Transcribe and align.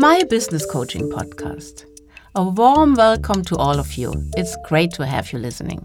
my 0.00 0.22
business 0.30 0.64
coaching 0.64 1.10
podcast. 1.10 1.84
A 2.36 2.44
warm 2.44 2.94
welcome 2.94 3.42
to 3.42 3.56
all 3.56 3.80
of 3.80 3.94
you. 3.94 4.12
It's 4.36 4.56
great 4.64 4.92
to 4.92 5.04
have 5.04 5.32
you 5.32 5.40
listening. 5.40 5.84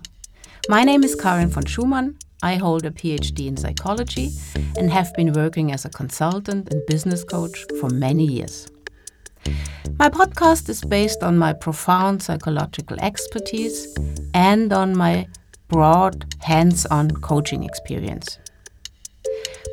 My 0.70 0.84
name 0.84 1.04
is 1.04 1.16
Karin 1.16 1.50
von 1.50 1.66
Schumann. 1.66 2.20
I 2.44 2.54
hold 2.58 2.86
a 2.86 2.92
PhD 2.92 3.48
in 3.48 3.58
psychology 3.58 4.30
and 4.78 4.92
have 4.92 5.12
been 5.16 5.34
working 5.34 5.72
as 5.72 5.84
a 5.84 5.90
consultant 5.90 6.72
and 6.72 6.86
business 6.86 7.24
coach 7.24 7.66
for 7.80 7.90
many 7.90 8.24
years. 8.28 8.68
My 9.98 10.10
podcast 10.10 10.70
is 10.70 10.84
based 10.84 11.24
on 11.24 11.40
my 11.40 11.52
profound 11.52 12.22
psychological 12.22 13.00
expertise 13.00 13.98
and 14.36 14.72
on 14.72 14.96
my 14.96 15.28
broad 15.70 16.32
hands 16.38 16.86
on 16.86 17.10
coaching 17.10 17.64
experience. 17.64 18.38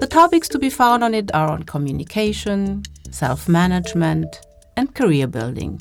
The 0.01 0.07
topics 0.07 0.49
to 0.49 0.59
be 0.59 0.71
found 0.71 1.05
on 1.05 1.13
it 1.13 1.31
are 1.35 1.51
on 1.51 1.65
communication, 1.65 2.85
self 3.11 3.49
management, 3.49 4.41
and 4.77 4.95
career 4.95 5.27
building. 5.27 5.81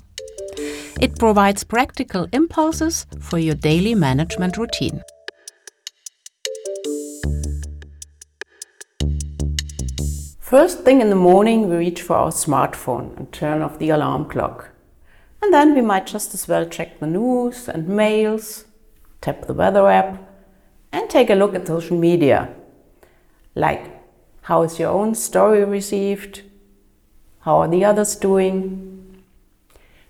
It 0.99 1.17
provides 1.17 1.63
practical 1.63 2.27
impulses 2.33 3.05
for 3.19 3.37
your 3.37 3.55
daily 3.55 3.95
management 3.95 4.57
routine. 4.57 5.01
First 10.39 10.83
thing 10.83 10.99
in 10.99 11.09
the 11.09 11.15
morning, 11.15 11.69
we 11.69 11.75
reach 11.75 12.01
for 12.01 12.15
our 12.15 12.31
smartphone 12.31 13.15
and 13.17 13.31
turn 13.31 13.61
off 13.61 13.77
the 13.77 13.91
alarm 13.91 14.25
clock. 14.25 14.71
And 15.41 15.53
then 15.53 15.75
we 15.75 15.81
might 15.81 16.07
just 16.07 16.33
as 16.33 16.47
well 16.47 16.65
check 16.67 16.99
the 16.99 17.07
news 17.07 17.69
and 17.69 17.87
mails, 17.87 18.65
tap 19.21 19.45
the 19.45 19.53
weather 19.53 19.87
app, 19.87 20.27
and 20.91 21.09
take 21.09 21.29
a 21.29 21.35
look 21.35 21.53
at 21.53 21.67
social 21.67 21.97
media. 21.97 22.53
Like, 23.55 24.01
how 24.41 24.63
is 24.63 24.79
your 24.79 24.89
own 24.89 25.13
story 25.15 25.63
received? 25.63 26.41
How 27.49 27.61
are 27.61 27.67
the 27.67 27.83
others 27.83 28.15
doing? 28.15 29.23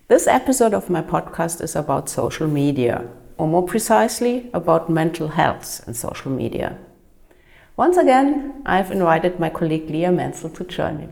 This 0.08 0.26
episode 0.26 0.74
of 0.74 0.90
my 0.90 1.00
podcast 1.00 1.62
is 1.62 1.74
about 1.74 2.10
social 2.10 2.46
media, 2.46 3.08
or 3.38 3.48
more 3.48 3.62
precisely, 3.62 4.50
about 4.52 4.90
mental 4.90 5.28
health 5.28 5.82
and 5.86 5.96
social 5.96 6.30
media. 6.30 6.76
Once 7.78 7.96
again, 7.96 8.60
I've 8.66 8.90
invited 8.90 9.40
my 9.40 9.48
colleague 9.48 9.88
Leah 9.88 10.12
Menzel 10.12 10.50
to 10.50 10.64
join 10.64 10.98
me. 10.98 11.08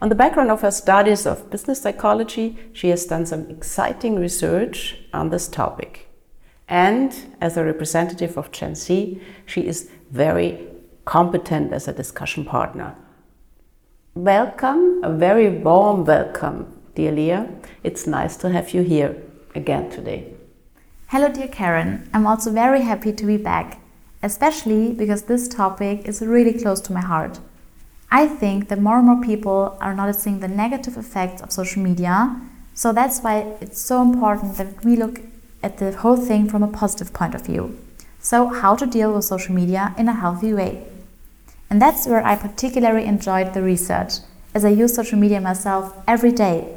On 0.00 0.10
the 0.10 0.14
background 0.14 0.52
of 0.52 0.60
her 0.60 0.70
studies 0.70 1.26
of 1.26 1.50
business 1.50 1.82
psychology, 1.82 2.56
she 2.72 2.90
has 2.90 3.04
done 3.04 3.26
some 3.26 3.50
exciting 3.50 4.14
research 4.14 4.96
on 5.12 5.30
this 5.30 5.48
topic. 5.48 6.08
And 6.68 7.12
as 7.40 7.56
a 7.56 7.64
representative 7.64 8.38
of 8.38 8.52
Gen 8.52 8.76
Z, 8.76 9.20
she 9.44 9.66
is 9.66 9.90
very 10.12 10.68
competent 11.04 11.72
as 11.72 11.88
a 11.88 11.92
discussion 11.92 12.44
partner. 12.44 12.94
Welcome, 14.16 15.04
a 15.04 15.12
very 15.12 15.50
warm 15.50 16.06
welcome, 16.06 16.66
dear 16.94 17.12
Leah. 17.12 17.50
It's 17.84 18.06
nice 18.06 18.38
to 18.38 18.48
have 18.48 18.72
you 18.72 18.80
here 18.80 19.14
again 19.54 19.90
today. 19.90 20.32
Hello, 21.08 21.28
dear 21.28 21.48
Karin. 21.48 22.08
I'm 22.14 22.26
also 22.26 22.50
very 22.50 22.80
happy 22.80 23.12
to 23.12 23.26
be 23.26 23.36
back 23.36 23.78
especially 24.22 24.94
because 24.94 25.24
this 25.24 25.46
topic 25.48 26.08
is 26.08 26.22
really 26.22 26.54
close 26.54 26.80
to 26.80 26.94
my 26.94 27.02
heart. 27.02 27.40
I 28.10 28.26
think 28.26 28.68
that 28.68 28.80
more 28.80 28.96
and 28.96 29.06
more 29.06 29.22
people 29.22 29.76
are 29.82 29.94
noticing 29.94 30.40
the 30.40 30.48
negative 30.48 30.96
effects 30.96 31.42
of 31.42 31.52
social 31.52 31.82
media, 31.82 32.40
so 32.72 32.94
that's 32.94 33.20
why 33.20 33.56
it's 33.60 33.80
so 33.80 34.00
important 34.00 34.56
that 34.56 34.82
we 34.82 34.96
look 34.96 35.20
at 35.62 35.76
the 35.76 35.92
whole 35.92 36.16
thing 36.16 36.48
from 36.48 36.62
a 36.62 36.68
positive 36.68 37.12
point 37.12 37.34
of 37.34 37.44
view. 37.44 37.78
So, 38.18 38.46
how 38.46 38.74
to 38.76 38.86
deal 38.86 39.12
with 39.12 39.26
social 39.26 39.54
media 39.54 39.94
in 39.98 40.08
a 40.08 40.14
healthy 40.14 40.54
way. 40.54 40.86
And 41.68 41.82
that's 41.82 42.06
where 42.06 42.24
I 42.24 42.36
particularly 42.36 43.04
enjoyed 43.04 43.54
the 43.54 43.62
research, 43.62 44.14
as 44.54 44.64
I 44.64 44.68
use 44.68 44.94
social 44.94 45.18
media 45.18 45.40
myself 45.40 45.94
every 46.06 46.32
day. 46.32 46.76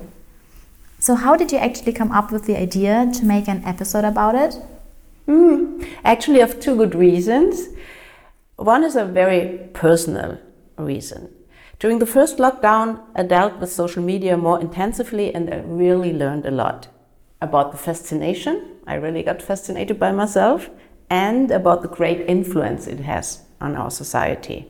So, 1.00 1.16
how 1.16 1.36
did 1.36 1.52
you 1.52 1.58
actually 1.58 1.94
come 1.94 2.12
up 2.12 2.32
with 2.32 2.46
the 2.46 2.58
idea 2.58 3.10
to 3.14 3.26
make 3.26 3.48
an 3.48 3.64
episode 3.64 4.04
about 4.04 4.36
it? 4.36 4.56
Mm, 5.28 5.88
actually, 6.04 6.42
of 6.42 6.60
two 6.60 6.76
good 6.76 6.96
reasons. 6.96 7.70
One 8.56 8.84
is 8.84 8.96
a 8.96 9.06
very 9.06 9.70
personal 9.74 10.38
reason. 10.78 11.34
During 11.80 12.00
the 12.00 12.06
first 12.06 12.38
lockdown, 12.40 13.00
I 13.16 13.24
dealt 13.24 13.60
with 13.60 13.72
social 13.72 14.04
media 14.04 14.36
more 14.36 14.60
intensively 14.60 15.34
and 15.34 15.54
I 15.54 15.60
really 15.60 16.12
learned 16.12 16.46
a 16.46 16.52
lot 16.52 16.90
about 17.42 17.72
the 17.72 17.78
fascination. 17.78 18.76
I 18.86 18.96
really 18.96 19.24
got 19.24 19.42
fascinated 19.42 19.98
by 19.98 20.12
myself 20.12 20.70
and 21.10 21.50
about 21.52 21.82
the 21.82 21.88
great 21.88 22.28
influence 22.28 22.86
it 22.88 23.00
has 23.00 23.44
on 23.62 23.78
our 23.78 23.90
society. 23.90 24.68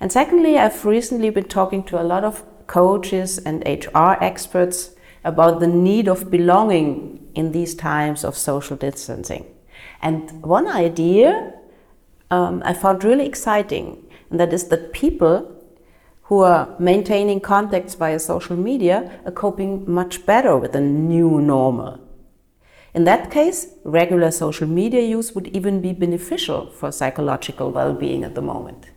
And 0.00 0.12
secondly, 0.12 0.58
I've 0.58 0.84
recently 0.84 1.30
been 1.30 1.48
talking 1.48 1.82
to 1.84 2.00
a 2.00 2.04
lot 2.04 2.24
of 2.24 2.44
coaches 2.66 3.38
and 3.38 3.66
HR 3.66 4.16
experts 4.22 4.90
about 5.24 5.60
the 5.60 5.66
need 5.66 6.08
of 6.08 6.30
belonging 6.30 7.28
in 7.34 7.52
these 7.52 7.74
times 7.74 8.24
of 8.24 8.36
social 8.36 8.76
distancing. 8.76 9.46
And 10.00 10.42
one 10.42 10.68
idea 10.68 11.54
um, 12.30 12.62
I 12.64 12.74
found 12.74 13.04
really 13.04 13.26
exciting, 13.26 14.04
and 14.30 14.38
that 14.38 14.52
is 14.52 14.68
that 14.68 14.92
people 14.92 15.54
who 16.24 16.40
are 16.40 16.76
maintaining 16.78 17.40
contacts 17.40 17.94
via 17.94 18.18
social 18.18 18.56
media 18.56 19.20
are 19.24 19.32
coping 19.32 19.90
much 19.90 20.26
better 20.26 20.56
with 20.56 20.72
the 20.72 20.80
new 20.80 21.40
normal. 21.40 21.98
In 22.94 23.04
that 23.04 23.30
case, 23.30 23.68
regular 23.84 24.30
social 24.30 24.66
media 24.66 25.00
use 25.00 25.32
would 25.34 25.48
even 25.48 25.80
be 25.80 25.92
beneficial 25.92 26.70
for 26.70 26.92
psychological 26.92 27.70
well 27.70 27.94
being 27.94 28.24
at 28.24 28.34
the 28.34 28.42
moment. 28.42 28.90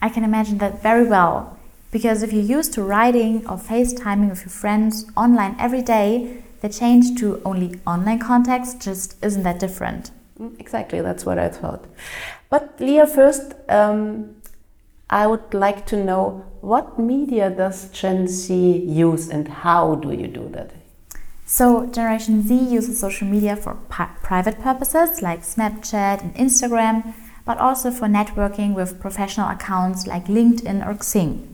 I 0.00 0.08
can 0.08 0.24
imagine 0.24 0.58
that 0.58 0.82
very 0.82 1.06
well, 1.06 1.58
because 1.90 2.22
if 2.22 2.32
you're 2.32 2.42
used 2.42 2.72
to 2.74 2.82
writing 2.82 3.46
or 3.46 3.56
FaceTiming 3.56 4.30
with 4.30 4.40
your 4.40 4.50
friends 4.50 5.06
online 5.16 5.56
every 5.58 5.82
day, 5.82 6.42
the 6.60 6.68
change 6.68 7.18
to 7.20 7.40
only 7.44 7.80
online 7.86 8.18
contacts 8.18 8.74
just 8.74 9.16
isn't 9.24 9.42
that 9.42 9.58
different. 9.58 10.10
Mm, 10.40 10.58
exactly, 10.60 11.00
that's 11.00 11.24
what 11.24 11.38
I 11.38 11.48
thought. 11.48 11.84
But 12.50 12.80
Leah, 12.80 13.06
first, 13.06 13.54
um, 13.68 14.36
I 15.10 15.26
would 15.26 15.54
like 15.54 15.86
to 15.86 15.96
know 15.96 16.44
what 16.60 16.98
media 16.98 17.50
does 17.50 17.88
Gen 17.90 18.28
Z 18.28 18.54
use 18.54 19.28
and 19.28 19.48
how 19.48 19.94
do 19.94 20.12
you 20.12 20.26
do 20.26 20.48
that? 20.50 20.72
So, 21.46 21.86
Generation 21.86 22.46
Z 22.46 22.54
uses 22.54 23.00
social 23.00 23.26
media 23.26 23.56
for 23.56 23.74
private 24.22 24.60
purposes 24.60 25.22
like 25.22 25.40
Snapchat 25.40 26.20
and 26.20 26.34
Instagram, 26.34 27.14
but 27.48 27.56
also 27.56 27.90
for 27.90 28.06
networking 28.06 28.74
with 28.74 29.00
professional 29.00 29.48
accounts 29.48 30.06
like 30.06 30.26
LinkedIn 30.26 30.86
or 30.86 30.92
Xing. 30.92 31.46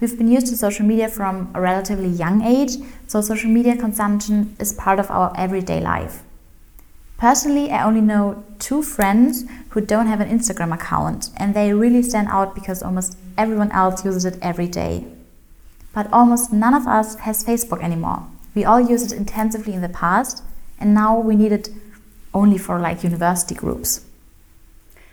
We've 0.00 0.18
been 0.18 0.26
used 0.26 0.48
to 0.48 0.56
social 0.56 0.84
media 0.84 1.08
from 1.08 1.52
a 1.54 1.60
relatively 1.60 2.08
young 2.08 2.42
age, 2.42 2.72
so 3.06 3.20
social 3.20 3.48
media 3.48 3.76
consumption 3.76 4.56
is 4.58 4.72
part 4.72 4.98
of 4.98 5.12
our 5.12 5.32
everyday 5.36 5.80
life. 5.80 6.24
Personally, 7.18 7.70
I 7.70 7.84
only 7.84 8.00
know 8.00 8.42
two 8.58 8.82
friends 8.82 9.44
who 9.68 9.80
don't 9.80 10.08
have 10.08 10.20
an 10.20 10.28
Instagram 10.28 10.74
account, 10.74 11.30
and 11.36 11.54
they 11.54 11.72
really 11.72 12.02
stand 12.02 12.26
out 12.26 12.52
because 12.52 12.82
almost 12.82 13.16
everyone 13.38 13.70
else 13.70 14.04
uses 14.04 14.24
it 14.24 14.40
every 14.42 14.66
day. 14.66 15.06
But 15.94 16.12
almost 16.12 16.52
none 16.52 16.74
of 16.74 16.88
us 16.88 17.14
has 17.20 17.44
Facebook 17.44 17.80
anymore. 17.80 18.26
We 18.56 18.64
all 18.64 18.80
used 18.80 19.12
it 19.12 19.16
intensively 19.16 19.72
in 19.72 19.82
the 19.82 19.88
past, 19.88 20.42
and 20.80 20.92
now 20.92 21.16
we 21.16 21.36
need 21.36 21.52
it 21.52 21.68
only 22.34 22.58
for 22.58 22.80
like 22.80 23.04
university 23.04 23.54
groups. 23.54 24.04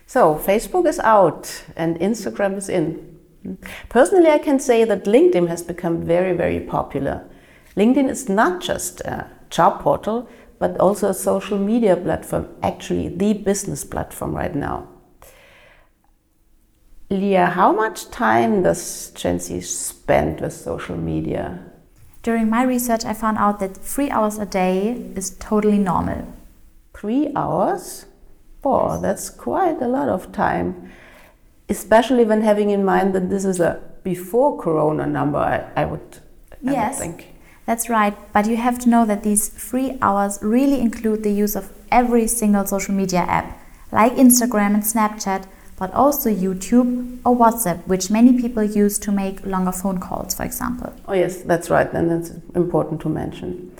So, 0.09 0.42
Facebook 0.44 0.88
is 0.88 0.97
out 1.02 1.66
and 1.75 2.00
Instagram 2.00 2.58
is 2.58 2.68
in. 2.68 3.20
Personally, 3.90 4.31
I 4.31 4.40
can 4.40 4.59
say 4.59 4.84
that 4.84 5.06
LinkedIn 5.06 5.47
has 5.50 5.62
become 5.62 6.02
very, 6.02 6.36
very 6.36 6.59
popular. 6.62 7.30
LinkedIn 7.78 8.09
is 8.09 8.28
not 8.28 8.59
just 8.59 9.02
a 9.02 9.30
job 9.52 9.81
portal, 9.84 10.28
but 10.58 10.80
also 10.80 11.09
a 11.09 11.14
social 11.14 11.59
media 11.59 11.96
platform, 11.96 12.47
actually, 12.64 13.09
the 13.09 13.34
business 13.34 13.86
platform 13.86 14.34
right 14.34 14.56
now. 14.56 14.88
Leah, 17.12 17.46
how 17.46 17.72
much 17.72 18.09
time 18.09 18.64
does 18.64 19.12
Gen 19.12 19.40
Z 19.40 19.62
spend 19.62 20.41
with 20.41 20.53
social 20.53 20.97
media? 20.97 21.59
During 22.23 22.50
my 22.50 22.64
research, 22.64 23.06
I 23.06 23.14
found 23.14 23.38
out 23.38 23.59
that 23.59 23.78
three 23.78 24.09
hours 24.09 24.40
a 24.40 24.47
day 24.47 25.11
is 25.16 25.38
totally 25.38 25.78
normal. 25.78 26.26
Three 26.96 27.32
hours? 27.35 28.08
Boy, 28.61 29.00
that's 29.02 29.29
quite 29.29 29.82
a 29.82 29.88
lot 29.88 30.09
of 30.09 30.32
time 30.32 30.90
especially 31.70 32.26
when 32.26 32.41
having 32.41 32.72
in 32.72 32.84
mind 32.84 33.14
that 33.14 33.29
this 33.29 33.46
is 33.46 33.59
a 33.59 33.79
before 34.03 34.58
corona 34.58 35.06
number, 35.06 35.38
I, 35.38 35.82
I 35.82 35.85
would 35.85 36.17
I 36.67 36.72
yes, 36.72 37.00
would 37.00 37.06
think. 37.06 37.35
That's 37.66 37.88
right, 37.88 38.17
but 38.34 38.47
you 38.47 38.58
have 38.58 38.79
to 38.79 38.90
know 38.90 39.06
that 39.06 39.23
these 39.23 39.47
three 39.47 39.97
hours 40.02 40.40
really 40.41 40.79
include 40.79 41.22
the 41.22 41.32
use 41.32 41.56
of 41.56 41.72
every 41.91 42.26
single 42.26 42.66
social 42.66 42.96
media 42.96 43.20
app, 43.20 43.61
like 43.91 44.14
Instagram 44.14 44.73
and 44.73 44.84
Snapchat, 44.84 45.46
but 45.78 45.94
also 45.94 46.29
YouTube 46.32 47.20
or 47.23 47.38
WhatsApp, 47.38 47.85
which 47.85 48.09
many 48.09 48.41
people 48.41 48.64
use 48.64 48.97
to 49.00 49.11
make 49.11 49.46
longer 49.46 49.72
phone 49.72 50.00
calls, 50.00 50.34
for 50.34 50.44
example. 50.44 50.91
Oh, 51.08 51.14
yes, 51.14 51.44
that's 51.44 51.70
right, 51.70 51.91
and 51.94 52.09
that's 52.09 52.32
important 52.56 53.02
to 53.02 53.09
mention. 53.09 53.72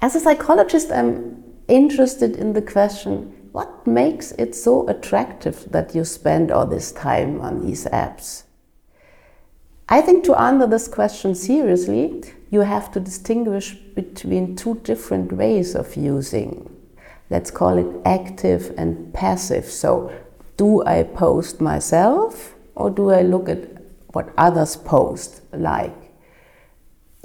As 0.00 0.16
a 0.16 0.20
psychologist, 0.20 0.90
I'm 0.90 1.44
interested 1.68 2.36
in 2.36 2.54
the 2.54 2.62
question 2.62 3.39
what 3.52 3.86
makes 3.86 4.32
it 4.32 4.54
so 4.54 4.88
attractive 4.88 5.66
that 5.70 5.94
you 5.94 6.04
spend 6.04 6.50
all 6.50 6.66
this 6.66 6.92
time 6.92 7.40
on 7.40 7.64
these 7.66 7.84
apps? 7.86 8.44
I 9.88 10.00
think 10.00 10.24
to 10.24 10.40
answer 10.40 10.68
this 10.68 10.86
question 10.86 11.34
seriously, 11.34 12.22
you 12.50 12.60
have 12.60 12.92
to 12.92 13.00
distinguish 13.00 13.74
between 13.74 14.54
two 14.54 14.76
different 14.84 15.32
ways 15.32 15.74
of 15.74 15.96
using. 15.96 16.70
Let's 17.28 17.50
call 17.50 17.78
it 17.78 18.02
active 18.04 18.72
and 18.76 19.12
passive. 19.12 19.64
So, 19.64 20.12
do 20.56 20.84
I 20.84 21.02
post 21.02 21.60
myself 21.60 22.54
or 22.74 22.90
do 22.90 23.10
I 23.10 23.22
look 23.22 23.48
at 23.48 23.82
what 24.12 24.32
others 24.36 24.76
post 24.76 25.42
like? 25.52 25.96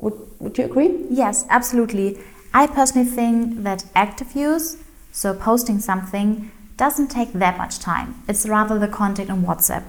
Would, 0.01 0.13
would 0.39 0.57
you 0.57 0.65
agree? 0.65 1.05
Yes, 1.09 1.45
absolutely. 1.49 2.19
I 2.53 2.67
personally 2.67 3.07
think 3.07 3.63
that 3.63 3.85
active 3.95 4.35
use, 4.35 4.77
so 5.15 5.33
posting 5.33 5.79
something, 5.79 6.51
doesn't 6.75 7.07
take 7.07 7.31
that 7.31 7.57
much 7.57 7.79
time. 7.79 8.15
It's 8.27 8.45
rather 8.45 8.77
the 8.77 8.89
content 8.89 9.31
on 9.31 9.43
WhatsApp. 9.43 9.85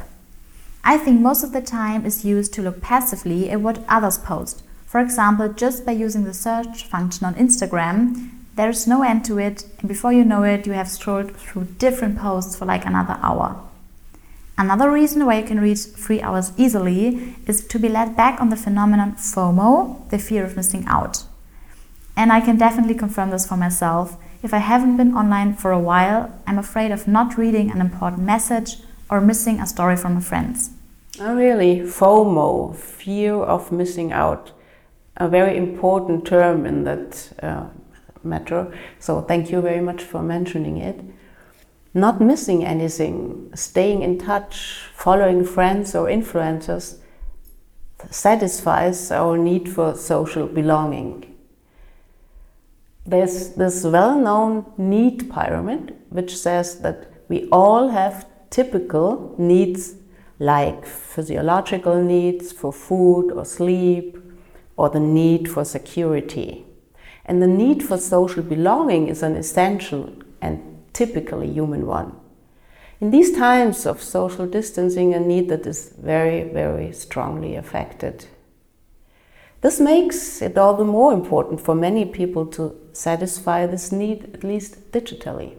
I 0.84 0.98
think 0.98 1.20
most 1.20 1.42
of 1.42 1.50
the 1.50 1.60
time 1.60 2.06
is 2.06 2.24
used 2.24 2.54
to 2.54 2.62
look 2.62 2.80
passively 2.80 3.50
at 3.50 3.60
what 3.60 3.84
others 3.88 4.18
post. 4.18 4.62
For 4.86 5.00
example, 5.00 5.52
just 5.52 5.84
by 5.84 5.92
using 5.92 6.22
the 6.22 6.32
search 6.32 6.84
function 6.84 7.26
on 7.26 7.34
Instagram, 7.34 8.30
there 8.54 8.70
is 8.70 8.86
no 8.86 9.02
end 9.02 9.24
to 9.24 9.38
it, 9.38 9.64
and 9.80 9.88
before 9.88 10.12
you 10.12 10.24
know 10.24 10.44
it, 10.44 10.64
you 10.64 10.74
have 10.74 10.88
scrolled 10.88 11.36
through 11.36 11.74
different 11.78 12.16
posts 12.16 12.54
for 12.54 12.64
like 12.64 12.86
another 12.86 13.18
hour. 13.20 13.60
Another 14.56 14.92
reason 14.92 15.26
why 15.26 15.40
you 15.40 15.44
can 15.44 15.60
reach 15.60 15.80
three 15.80 16.22
hours 16.22 16.52
easily 16.56 17.34
is 17.48 17.66
to 17.66 17.80
be 17.80 17.88
led 17.88 18.16
back 18.16 18.40
on 18.40 18.50
the 18.50 18.56
phenomenon 18.56 19.16
FOMO, 19.16 20.08
the 20.10 20.20
fear 20.20 20.44
of 20.44 20.54
missing 20.54 20.84
out. 20.86 21.24
And 22.16 22.30
I 22.30 22.40
can 22.40 22.56
definitely 22.56 22.94
confirm 22.94 23.30
this 23.30 23.46
for 23.48 23.56
myself. 23.56 24.16
If 24.42 24.52
I 24.52 24.58
haven't 24.58 24.96
been 24.96 25.14
online 25.14 25.54
for 25.54 25.72
a 25.72 25.78
while, 25.78 26.32
I'm 26.46 26.58
afraid 26.58 26.90
of 26.90 27.08
not 27.08 27.38
reading 27.38 27.70
an 27.70 27.80
important 27.80 28.22
message 28.22 28.76
or 29.10 29.20
missing 29.20 29.60
a 29.60 29.66
story 29.66 29.96
from 29.96 30.14
my 30.14 30.20
friends. 30.20 30.70
Oh, 31.20 31.34
really? 31.34 31.80
FOMO, 31.80 32.74
fear 32.74 33.34
of 33.34 33.72
missing 33.72 34.12
out, 34.12 34.52
a 35.16 35.28
very 35.28 35.56
important 35.56 36.26
term 36.26 36.66
in 36.66 36.84
that 36.84 37.32
uh, 37.42 37.66
matter. 38.22 38.76
So, 38.98 39.22
thank 39.22 39.50
you 39.50 39.60
very 39.62 39.80
much 39.80 40.02
for 40.02 40.22
mentioning 40.22 40.76
it. 40.76 41.00
Not 41.94 42.20
missing 42.20 42.64
anything, 42.64 43.50
staying 43.54 44.02
in 44.02 44.18
touch, 44.18 44.82
following 44.94 45.44
friends 45.44 45.94
or 45.94 46.08
influencers 46.08 46.98
satisfies 48.10 49.10
our 49.10 49.38
need 49.38 49.68
for 49.68 49.94
social 49.94 50.46
belonging. 50.46 51.35
There's 53.06 53.50
this 53.50 53.84
well 53.84 54.18
known 54.18 54.66
need 54.76 55.30
pyramid 55.30 55.96
which 56.10 56.36
says 56.36 56.80
that 56.80 57.12
we 57.28 57.48
all 57.50 57.88
have 57.88 58.26
typical 58.50 59.34
needs 59.38 59.94
like 60.38 60.84
physiological 60.84 62.02
needs 62.02 62.52
for 62.52 62.72
food 62.72 63.30
or 63.32 63.44
sleep, 63.44 64.18
or 64.76 64.90
the 64.90 65.00
need 65.00 65.50
for 65.50 65.64
security. 65.64 66.66
And 67.24 67.42
the 67.42 67.46
need 67.46 67.82
for 67.82 67.96
social 67.96 68.42
belonging 68.42 69.08
is 69.08 69.22
an 69.22 69.36
essential 69.36 70.12
and 70.42 70.84
typically 70.92 71.50
human 71.50 71.86
one. 71.86 72.14
In 73.00 73.10
these 73.10 73.36
times 73.36 73.86
of 73.86 74.02
social 74.02 74.46
distancing, 74.46 75.14
a 75.14 75.20
need 75.20 75.48
that 75.48 75.66
is 75.66 75.94
very, 75.98 76.44
very 76.44 76.92
strongly 76.92 77.56
affected. 77.56 78.26
This 79.60 79.80
makes 79.80 80.42
it 80.42 80.58
all 80.58 80.74
the 80.74 80.84
more 80.84 81.12
important 81.12 81.60
for 81.60 81.74
many 81.74 82.04
people 82.04 82.46
to 82.46 82.76
satisfy 82.92 83.66
this 83.66 83.90
need, 83.90 84.30
at 84.34 84.44
least 84.44 84.92
digitally. 84.92 85.56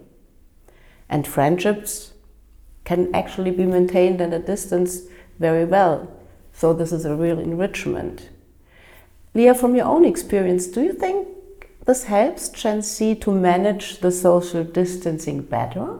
And 1.09 1.27
friendships 1.27 2.13
can 2.83 3.13
actually 3.13 3.51
be 3.51 3.65
maintained 3.65 4.21
at 4.21 4.33
a 4.33 4.39
distance 4.39 5.01
very 5.39 5.65
well. 5.65 6.11
So 6.53 6.73
this 6.73 6.91
is 6.91 7.05
a 7.05 7.15
real 7.15 7.39
enrichment. 7.39 8.29
Leah, 9.33 9.53
from 9.53 9.75
your 9.75 9.85
own 9.85 10.05
experience, 10.05 10.67
do 10.67 10.81
you 10.81 10.93
think 10.93 11.27
this 11.85 12.05
helps 12.05 12.49
Gen 12.49 12.81
Z 12.81 13.15
to 13.15 13.31
manage 13.31 13.99
the 13.99 14.11
social 14.11 14.63
distancing 14.63 15.41
better? 15.41 15.99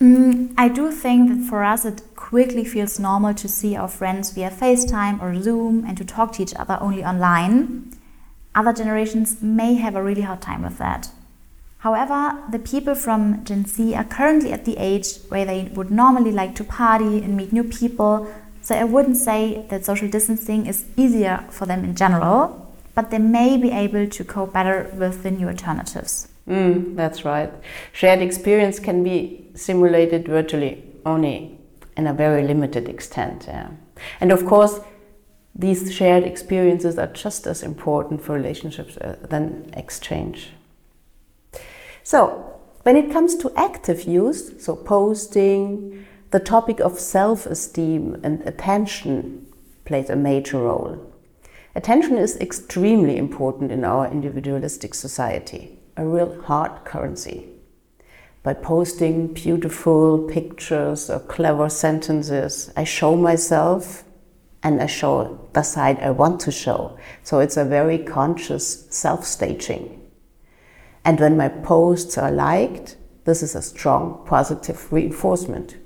Mm, 0.00 0.54
I 0.56 0.68
do 0.68 0.90
think 0.90 1.28
that 1.28 1.48
for 1.48 1.62
us 1.62 1.84
it 1.84 2.09
quickly 2.30 2.64
feels 2.64 3.00
normal 3.00 3.34
to 3.34 3.48
see 3.48 3.74
our 3.74 3.88
friends 3.88 4.30
via 4.30 4.48
FaceTime 4.48 5.20
or 5.20 5.34
Zoom 5.42 5.84
and 5.84 5.98
to 5.98 6.04
talk 6.04 6.30
to 6.32 6.42
each 6.44 6.54
other 6.54 6.78
only 6.80 7.04
online. 7.04 7.92
Other 8.54 8.72
generations 8.72 9.42
may 9.42 9.74
have 9.74 9.96
a 9.96 10.02
really 10.02 10.20
hard 10.22 10.40
time 10.40 10.62
with 10.62 10.78
that. 10.78 11.10
However, 11.78 12.38
the 12.52 12.60
people 12.60 12.94
from 12.94 13.42
Gen 13.42 13.64
Z 13.64 13.96
are 13.96 14.04
currently 14.04 14.52
at 14.52 14.64
the 14.64 14.76
age 14.76 15.16
where 15.28 15.44
they 15.44 15.72
would 15.74 15.90
normally 15.90 16.30
like 16.30 16.54
to 16.54 16.62
party 16.62 17.20
and 17.20 17.36
meet 17.36 17.52
new 17.52 17.64
people, 17.64 18.32
so 18.62 18.76
I 18.76 18.84
wouldn't 18.84 19.16
say 19.16 19.66
that 19.68 19.84
social 19.84 20.08
distancing 20.08 20.66
is 20.66 20.84
easier 20.96 21.44
for 21.50 21.66
them 21.66 21.82
in 21.82 21.96
general, 21.96 22.72
but 22.94 23.10
they 23.10 23.18
may 23.18 23.56
be 23.56 23.72
able 23.72 24.06
to 24.06 24.24
cope 24.24 24.52
better 24.52 24.88
with 24.94 25.24
the 25.24 25.32
new 25.32 25.48
alternatives. 25.48 26.28
Mm, 26.46 26.94
that's 26.94 27.24
right. 27.24 27.52
Shared 27.92 28.20
experience 28.20 28.78
can 28.78 29.02
be 29.02 29.48
simulated 29.56 30.28
virtually 30.28 30.84
only 31.04 31.59
in 32.00 32.06
a 32.06 32.14
very 32.14 32.42
limited 32.42 32.88
extent. 32.88 33.44
Yeah. 33.46 33.68
And 34.20 34.32
of 34.32 34.46
course, 34.46 34.80
these 35.54 35.92
shared 35.92 36.24
experiences 36.24 36.98
are 36.98 37.12
just 37.24 37.46
as 37.46 37.62
important 37.62 38.22
for 38.22 38.34
relationships 38.34 38.96
uh, 38.96 39.16
than 39.28 39.70
exchange. 39.74 40.50
So, 42.02 42.18
when 42.82 42.96
it 42.96 43.12
comes 43.12 43.36
to 43.36 43.52
active 43.56 44.04
use, 44.04 44.64
so 44.64 44.74
posting, 44.74 46.06
the 46.30 46.40
topic 46.40 46.80
of 46.80 46.98
self 46.98 47.44
esteem 47.44 48.18
and 48.24 48.40
attention 48.48 49.46
plays 49.84 50.08
a 50.08 50.16
major 50.16 50.58
role. 50.58 51.12
Attention 51.74 52.16
is 52.16 52.36
extremely 52.38 53.16
important 53.18 53.70
in 53.70 53.84
our 53.84 54.10
individualistic 54.10 54.94
society, 54.94 55.78
a 55.96 56.06
real 56.06 56.40
hard 56.42 56.84
currency. 56.84 57.48
By 58.42 58.54
posting 58.54 59.34
beautiful 59.34 60.26
pictures 60.26 61.10
or 61.10 61.20
clever 61.20 61.68
sentences, 61.68 62.72
I 62.74 62.84
show 62.84 63.14
myself 63.14 64.04
and 64.62 64.80
I 64.80 64.86
show 64.86 65.48
the 65.52 65.62
side 65.62 65.98
I 66.00 66.10
want 66.10 66.40
to 66.40 66.50
show. 66.50 66.96
So 67.22 67.40
it's 67.40 67.58
a 67.58 67.66
very 67.66 67.98
conscious 67.98 68.86
self 68.88 69.26
staging. 69.26 70.00
And 71.04 71.20
when 71.20 71.36
my 71.36 71.48
posts 71.48 72.16
are 72.16 72.30
liked, 72.30 72.96
this 73.24 73.42
is 73.42 73.54
a 73.54 73.60
strong 73.60 74.24
positive 74.26 74.90
reinforcement. 74.90 75.76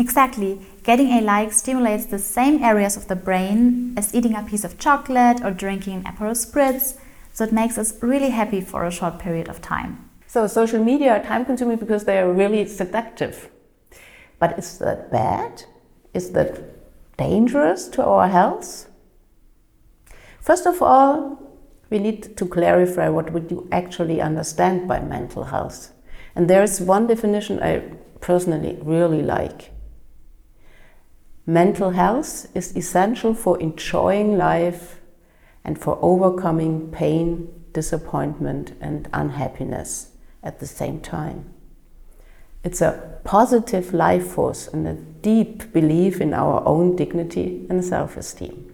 Exactly. 0.00 0.60
Getting 0.82 1.12
a 1.12 1.20
like 1.20 1.52
stimulates 1.52 2.06
the 2.06 2.18
same 2.18 2.62
areas 2.62 2.96
of 2.96 3.06
the 3.06 3.16
brain 3.16 3.94
as 3.96 4.14
eating 4.14 4.34
a 4.34 4.42
piece 4.42 4.64
of 4.64 4.78
chocolate 4.78 5.44
or 5.44 5.52
drinking 5.52 5.94
an 5.94 6.04
Aperol 6.04 6.34
Spritz, 6.34 6.98
so 7.32 7.44
it 7.44 7.52
makes 7.52 7.78
us 7.78 8.00
really 8.02 8.30
happy 8.30 8.60
for 8.60 8.84
a 8.84 8.90
short 8.90 9.20
period 9.20 9.48
of 9.48 9.62
time. 9.62 10.07
So, 10.28 10.46
social 10.46 10.84
media 10.84 11.12
are 11.12 11.22
time 11.22 11.46
consuming 11.46 11.78
because 11.78 12.04
they 12.04 12.18
are 12.18 12.30
really 12.30 12.66
seductive. 12.66 13.48
But 14.38 14.58
is 14.58 14.78
that 14.78 15.10
bad? 15.10 15.64
Is 16.12 16.32
that 16.32 16.60
dangerous 17.16 17.88
to 17.88 18.04
our 18.04 18.28
health? 18.28 18.90
First 20.38 20.66
of 20.66 20.82
all, 20.82 21.38
we 21.88 21.98
need 21.98 22.36
to 22.36 22.44
clarify 22.44 23.08
what 23.08 23.32
would 23.32 23.50
you 23.50 23.68
actually 23.72 24.20
understand 24.20 24.86
by 24.86 25.00
mental 25.00 25.44
health. 25.44 25.92
And 26.36 26.48
there 26.48 26.62
is 26.62 26.78
one 26.78 27.06
definition 27.06 27.62
I 27.62 27.78
personally 28.20 28.78
really 28.82 29.22
like. 29.22 29.72
Mental 31.46 31.90
health 31.92 32.54
is 32.54 32.76
essential 32.76 33.32
for 33.32 33.58
enjoying 33.60 34.36
life 34.36 35.00
and 35.64 35.78
for 35.78 35.98
overcoming 36.02 36.90
pain, 36.90 37.48
disappointment, 37.72 38.74
and 38.82 39.08
unhappiness 39.14 40.10
at 40.42 40.60
the 40.60 40.66
same 40.66 41.00
time. 41.00 41.52
It's 42.64 42.80
a 42.80 43.18
positive 43.24 43.94
life 43.94 44.26
force 44.26 44.68
and 44.68 44.86
a 44.86 44.94
deep 44.94 45.72
belief 45.72 46.20
in 46.20 46.34
our 46.34 46.66
own 46.66 46.96
dignity 46.96 47.66
and 47.70 47.84
self 47.84 48.16
esteem. 48.16 48.72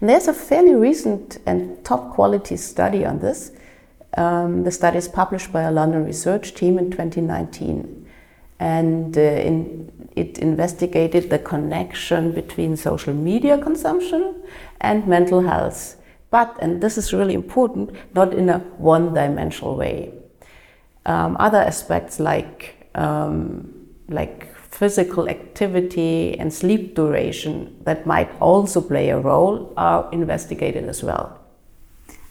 And 0.00 0.10
there's 0.10 0.28
a 0.28 0.34
fairly 0.34 0.74
recent 0.74 1.38
and 1.46 1.84
top 1.84 2.12
quality 2.12 2.56
study 2.56 3.04
on 3.04 3.20
this. 3.20 3.52
Um, 4.16 4.64
the 4.64 4.70
study 4.70 4.98
is 4.98 5.08
published 5.08 5.52
by 5.52 5.62
a 5.62 5.70
London 5.70 6.04
research 6.04 6.54
team 6.54 6.78
in 6.78 6.90
2019. 6.90 8.06
And 8.58 9.16
uh, 9.16 9.20
in, 9.20 10.10
it 10.14 10.38
investigated 10.38 11.30
the 11.30 11.38
connection 11.38 12.32
between 12.32 12.76
social 12.76 13.14
media 13.14 13.58
consumption 13.58 14.42
and 14.80 15.06
mental 15.06 15.40
health. 15.40 15.96
But, 16.32 16.56
and 16.60 16.82
this 16.82 16.98
is 16.98 17.12
really 17.12 17.34
important, 17.34 17.90
not 18.14 18.34
in 18.34 18.48
a 18.48 18.58
one 18.78 19.14
dimensional 19.14 19.76
way. 19.76 20.12
Um, 21.06 21.36
other 21.38 21.58
aspects 21.58 22.18
like, 22.18 22.88
um, 22.96 23.72
like 24.08 24.52
physical 24.56 25.28
activity 25.28 26.36
and 26.38 26.52
sleep 26.52 26.96
duration 26.96 27.76
that 27.84 28.06
might 28.06 28.30
also 28.40 28.80
play 28.80 29.10
a 29.10 29.18
role 29.18 29.72
are 29.76 30.08
investigated 30.10 30.88
as 30.88 31.04
well. 31.04 31.38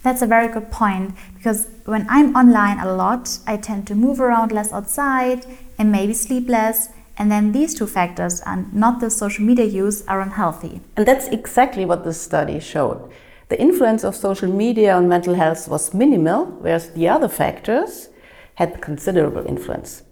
That's 0.04 0.24
a 0.24 0.28
very 0.28 0.48
good 0.48 0.72
point 0.72 1.14
because 1.38 1.68
when 1.86 2.08
I'm 2.10 2.36
online 2.36 2.80
a 2.80 2.92
lot, 2.94 3.38
I 3.46 3.56
tend 3.56 3.86
to 3.88 3.96
move 3.96 4.20
around 4.20 4.52
less 4.52 4.74
outside 4.74 5.46
and 5.78 5.92
maybe 5.92 6.14
sleep 6.14 6.50
less, 6.50 6.90
And 7.18 7.32
then 7.32 7.52
these 7.52 7.76
two 7.76 7.86
factors 7.86 8.42
and 8.48 8.74
not 8.74 9.00
the 9.00 9.10
social 9.10 9.46
media 9.46 9.66
use 9.66 10.04
are 10.08 10.22
unhealthy. 10.22 10.82
And 10.98 11.06
that's 11.06 11.28
exactly 11.28 11.86
what 11.86 12.04
the 12.04 12.14
study 12.14 12.60
showed. 12.60 13.12
The 13.52 13.60
influence 13.60 14.06
of 14.06 14.16
social 14.16 14.50
media 14.50 14.96
on 14.96 15.10
mental 15.10 15.34
health 15.34 15.68
was 15.68 15.94
minimal, 15.94 16.46
whereas 16.62 16.92
the 16.92 17.10
other 17.10 17.28
factors 17.28 18.08
had 18.56 18.82
considerable 18.82 19.46
influence. 19.46 20.04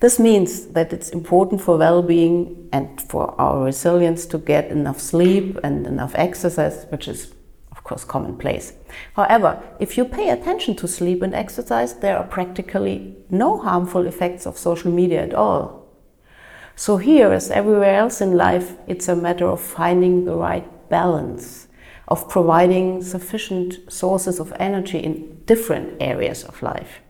This 0.00 0.18
means 0.18 0.68
that 0.68 0.90
it's 0.90 1.10
important 1.10 1.60
for 1.60 1.76
well 1.76 2.02
being 2.02 2.70
and 2.72 2.98
for 2.98 3.38
our 3.38 3.64
resilience 3.64 4.24
to 4.28 4.38
get 4.38 4.70
enough 4.70 4.98
sleep 4.98 5.58
and 5.62 5.86
enough 5.86 6.14
exercise, 6.14 6.86
which 6.88 7.06
is, 7.06 7.34
of 7.70 7.84
course, 7.84 8.02
commonplace. 8.02 8.72
However, 9.12 9.62
if 9.78 9.98
you 9.98 10.06
pay 10.06 10.30
attention 10.30 10.74
to 10.76 10.88
sleep 10.88 11.20
and 11.20 11.34
exercise, 11.34 11.92
there 11.92 12.16
are 12.16 12.26
practically 12.26 13.14
no 13.28 13.58
harmful 13.58 14.06
effects 14.06 14.46
of 14.46 14.56
social 14.56 14.90
media 14.90 15.22
at 15.22 15.34
all. 15.34 15.86
So, 16.76 16.96
here, 16.96 17.30
as 17.30 17.50
everywhere 17.50 17.96
else 17.96 18.22
in 18.22 18.38
life, 18.38 18.78
it's 18.86 19.06
a 19.06 19.14
matter 19.14 19.48
of 19.48 19.60
finding 19.60 20.24
the 20.24 20.34
right 20.34 20.88
balance, 20.88 21.66
of 22.10 22.28
providing 22.28 23.02
sufficient 23.02 23.78
sources 23.90 24.40
of 24.40 24.52
energy 24.58 24.98
in 24.98 25.40
different 25.46 25.96
areas 26.00 26.44
of 26.44 26.62
life. 26.62 27.00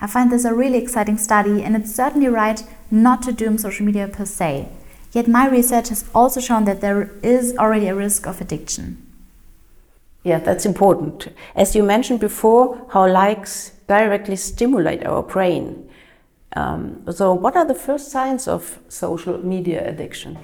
I 0.00 0.06
find 0.06 0.30
this 0.30 0.44
a 0.44 0.54
really 0.54 0.78
exciting 0.78 1.18
study, 1.18 1.62
and 1.62 1.76
it's 1.76 1.94
certainly 1.94 2.28
right 2.28 2.62
not 2.90 3.22
to 3.22 3.32
doom 3.32 3.58
social 3.58 3.84
media 3.86 4.08
per 4.08 4.24
se. 4.24 4.68
Yet, 5.12 5.28
my 5.28 5.48
research 5.48 5.88
has 5.88 6.04
also 6.14 6.40
shown 6.40 6.64
that 6.64 6.80
there 6.80 7.10
is 7.22 7.56
already 7.58 7.88
a 7.88 7.94
risk 7.94 8.26
of 8.26 8.40
addiction. 8.40 9.06
Yeah, 10.22 10.38
that's 10.38 10.66
important. 10.66 11.28
As 11.54 11.74
you 11.74 11.82
mentioned 11.82 12.20
before, 12.20 12.86
how 12.92 13.10
likes 13.10 13.72
directly 13.88 14.36
stimulate 14.36 15.04
our 15.04 15.22
brain. 15.22 15.88
Um, 16.54 17.04
so, 17.10 17.32
what 17.32 17.56
are 17.56 17.66
the 17.66 17.74
first 17.74 18.10
signs 18.10 18.46
of 18.46 18.78
social 18.88 19.38
media 19.44 19.86
addiction? 19.88 20.38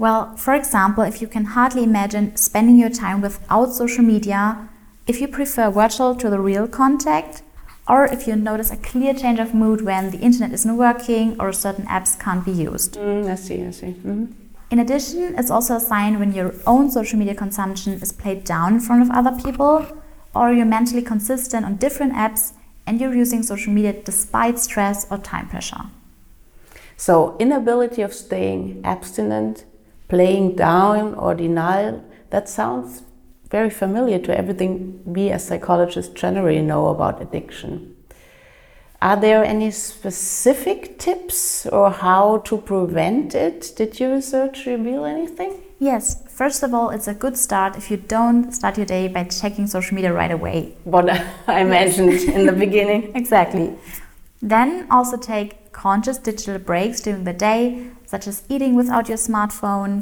Well, 0.00 0.34
for 0.38 0.54
example, 0.54 1.04
if 1.04 1.20
you 1.20 1.28
can 1.28 1.44
hardly 1.44 1.82
imagine 1.82 2.34
spending 2.34 2.76
your 2.76 2.88
time 2.88 3.20
without 3.20 3.74
social 3.74 4.02
media, 4.02 4.66
if 5.06 5.20
you 5.20 5.28
prefer 5.28 5.70
virtual 5.70 6.14
to 6.14 6.30
the 6.30 6.40
real 6.40 6.66
contact, 6.66 7.42
or 7.86 8.06
if 8.06 8.26
you 8.26 8.34
notice 8.34 8.70
a 8.70 8.78
clear 8.78 9.12
change 9.12 9.38
of 9.38 9.52
mood 9.52 9.82
when 9.82 10.10
the 10.10 10.16
internet 10.20 10.54
isn't 10.54 10.74
working 10.78 11.38
or 11.38 11.52
certain 11.52 11.84
apps 11.84 12.18
can't 12.18 12.46
be 12.46 12.50
used. 12.50 12.94
Mm, 12.94 13.30
I 13.30 13.34
see, 13.34 13.62
I 13.62 13.72
see. 13.72 13.88
Mm 13.88 14.02
-hmm. 14.02 14.26
In 14.70 14.78
addition, 14.78 15.38
it's 15.38 15.50
also 15.50 15.74
a 15.74 15.80
sign 15.92 16.18
when 16.18 16.32
your 16.32 16.54
own 16.64 16.90
social 16.90 17.18
media 17.18 17.34
consumption 17.34 18.00
is 18.02 18.12
played 18.12 18.42
down 18.44 18.72
in 18.72 18.80
front 18.80 19.02
of 19.04 19.08
other 19.18 19.34
people, 19.44 19.74
or 20.32 20.46
you're 20.54 20.72
mentally 20.78 21.02
consistent 21.02 21.66
on 21.66 21.76
different 21.76 22.12
apps 22.14 22.42
and 22.86 23.00
you're 23.00 23.20
using 23.22 23.42
social 23.42 23.72
media 23.74 23.92
despite 24.04 24.58
stress 24.58 25.06
or 25.10 25.18
time 25.18 25.46
pressure. 25.52 25.84
So, 26.96 27.12
inability 27.38 28.02
of 28.04 28.12
staying 28.12 28.80
abstinent, 28.82 29.64
playing 30.10 30.56
down, 30.56 31.14
or 31.14 31.34
denial, 31.34 32.04
that 32.30 32.48
sounds 32.48 33.02
very 33.50 33.70
familiar 33.70 34.18
to 34.18 34.36
everything 34.36 35.00
we 35.04 35.30
as 35.30 35.46
psychologists 35.46 36.12
generally 36.12 36.60
know 36.60 36.88
about 36.88 37.22
addiction. 37.22 37.96
Are 39.02 39.16
there 39.16 39.42
any 39.42 39.70
specific 39.70 40.98
tips 40.98 41.64
or 41.66 41.90
how 41.90 42.38
to 42.48 42.58
prevent 42.58 43.34
it? 43.34 43.72
Did 43.74 43.98
your 43.98 44.14
research 44.14 44.66
reveal 44.66 45.06
anything? 45.06 45.62
Yes, 45.78 46.22
first 46.28 46.62
of 46.62 46.74
all, 46.74 46.90
it's 46.90 47.08
a 47.08 47.14
good 47.14 47.38
start 47.38 47.76
if 47.76 47.90
you 47.90 47.96
don't 47.96 48.52
start 48.52 48.76
your 48.76 48.84
day 48.84 49.08
by 49.08 49.24
checking 49.24 49.66
social 49.66 49.94
media 49.94 50.12
right 50.12 50.30
away. 50.30 50.74
What 50.84 51.08
I 51.46 51.64
mentioned 51.64 52.12
in 52.12 52.44
the 52.44 52.52
beginning. 52.52 53.12
Exactly. 53.22 53.74
Then 54.42 54.86
also 54.90 55.16
take 55.16 55.72
conscious 55.72 56.18
digital 56.18 56.58
breaks 56.58 57.00
during 57.00 57.24
the 57.24 57.32
day, 57.32 57.90
such 58.10 58.26
as 58.26 58.42
eating 58.48 58.74
without 58.74 59.08
your 59.08 59.18
smartphone, 59.18 59.92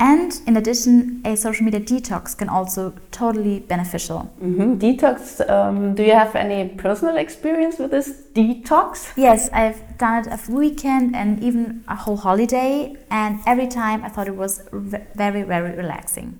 and 0.00 0.40
in 0.46 0.56
addition, 0.56 1.20
a 1.24 1.36
social 1.36 1.64
media 1.64 1.80
detox 1.80 2.38
can 2.38 2.48
also 2.48 2.94
totally 3.10 3.58
beneficial. 3.58 4.32
Mm-hmm. 4.40 4.74
Detox. 4.78 5.18
Um, 5.50 5.96
do 5.96 6.04
you 6.04 6.12
have 6.12 6.36
any 6.36 6.68
personal 6.68 7.16
experience 7.16 7.78
with 7.80 7.90
this 7.90 8.08
detox? 8.32 9.12
Yes, 9.16 9.50
I've 9.52 9.98
done 9.98 10.14
it 10.20 10.26
a 10.28 10.38
weekend 10.52 11.16
and 11.16 11.42
even 11.42 11.82
a 11.88 11.96
whole 11.96 12.18
holiday, 12.18 12.96
and 13.10 13.40
every 13.44 13.66
time 13.66 14.04
I 14.04 14.08
thought 14.08 14.28
it 14.28 14.36
was 14.36 14.62
very, 14.70 15.42
very 15.42 15.72
relaxing. 15.74 16.38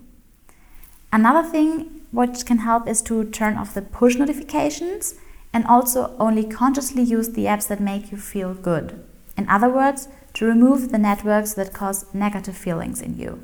Another 1.13 1.43
thing 1.49 2.03
which 2.13 2.47
can 2.47 2.59
help 2.59 2.87
is 2.87 3.03
to 3.03 3.25
turn 3.25 3.57
off 3.57 3.75
the 3.75 3.83
push 3.83 4.15
notifications 4.15 5.15
and 5.53 5.67
also 5.67 6.15
only 6.21 6.45
consciously 6.45 7.03
use 7.03 7.31
the 7.31 7.47
apps 7.47 7.67
that 7.67 7.81
make 7.81 8.13
you 8.13 8.19
feel 8.19 8.55
good. 8.55 9.05
In 9.37 9.49
other 9.49 9.69
words, 9.69 10.09
to 10.39 10.47
remove 10.47 10.93
the 10.93 10.99
networks 10.99 11.55
that 11.55 11.73
cause 11.73 12.07
negative 12.15 12.57
feelings 12.57 13.03
in 13.03 13.19
you. 13.19 13.43